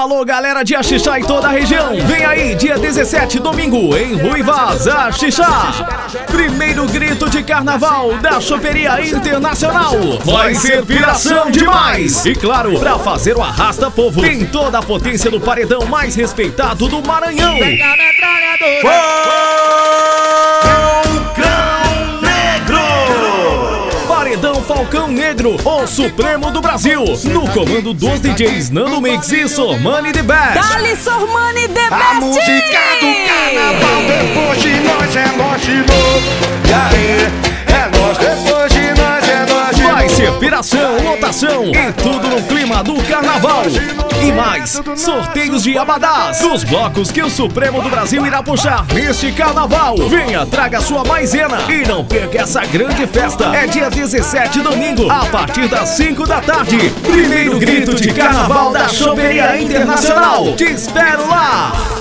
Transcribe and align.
Alô, 0.00 0.24
galera 0.24 0.62
de 0.62 0.74
Axixá 0.74 1.20
e 1.20 1.24
toda 1.24 1.48
a 1.48 1.50
região. 1.50 1.94
Vem 2.06 2.24
aí, 2.24 2.54
dia 2.54 2.78
17, 2.78 3.38
domingo, 3.38 3.94
em 3.94 4.16
Ruivas, 4.16 4.88
Axixá. 4.88 5.74
Primeiro 6.26 6.86
grito 6.86 7.28
de 7.28 7.42
carnaval 7.42 8.16
da 8.16 8.40
Choperia 8.40 8.98
Internacional. 9.06 9.92
Vai 10.24 10.54
ser 10.54 10.86
piração 10.86 11.50
demais. 11.50 12.24
E 12.24 12.34
claro, 12.34 12.78
pra 12.78 12.98
fazer 12.98 13.36
o 13.36 13.42
arrasta 13.42 13.90
povo, 13.90 14.22
tem 14.22 14.46
toda 14.46 14.78
a 14.78 14.82
potência 14.82 15.30
do 15.30 15.38
paredão 15.38 15.84
mais 15.84 16.14
respeitado 16.14 16.88
do 16.88 17.06
Maranhão. 17.06 17.58
Falcão 18.80 19.19
Paredão 24.40 24.62
Falcão 24.62 25.08
Negro, 25.08 25.54
o 25.62 25.86
Supremo 25.86 26.50
do 26.50 26.62
Brasil. 26.62 27.04
No 27.24 27.46
comando 27.50 27.92
dos 27.92 28.20
DJs 28.20 28.70
Nando 28.70 28.98
Mix 28.98 29.30
e 29.32 29.46
Sormani 29.46 30.12
The 30.12 30.22
Best. 30.22 30.54
Dali 30.54 30.96
Sormani 30.96 31.68
The 31.68 31.90
Best! 31.90 31.92
A 31.92 32.14
música 32.14 32.78
do 33.00 33.06
carnaval 33.26 33.89
Piração, 40.60 41.02
lotação 41.02 41.64
e 41.64 41.92
tudo 41.94 42.28
no 42.28 42.42
clima 42.42 42.84
do 42.84 42.94
carnaval. 43.04 43.62
E 44.22 44.30
mais, 44.30 44.78
sorteios 44.94 45.62
de 45.62 45.78
abadás 45.78 46.40
dos 46.40 46.64
blocos 46.64 47.10
que 47.10 47.22
o 47.22 47.30
Supremo 47.30 47.80
do 47.80 47.88
Brasil 47.88 48.26
irá 48.26 48.42
puxar 48.42 48.84
neste 48.92 49.32
carnaval. 49.32 49.96
Venha, 50.10 50.44
traga 50.44 50.82
sua 50.82 51.02
maisena 51.02 51.56
e 51.66 51.88
não 51.88 52.04
perca 52.04 52.42
essa 52.42 52.60
grande 52.66 53.06
festa. 53.06 53.46
É 53.56 53.66
dia 53.66 53.88
17, 53.88 54.60
domingo, 54.60 55.10
a 55.10 55.24
partir 55.26 55.66
das 55.66 55.88
5 55.90 56.26
da 56.26 56.42
tarde. 56.42 56.92
Primeiro 57.10 57.58
grito 57.58 57.94
de 57.94 58.12
carnaval 58.12 58.70
da 58.70 58.86
Choperia 58.86 59.58
Internacional. 59.58 60.54
Te 60.56 60.64
espero 60.64 61.26
lá! 61.26 61.99